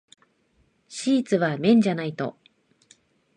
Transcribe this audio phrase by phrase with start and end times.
[0.87, 2.35] シーツは綿じゃないと。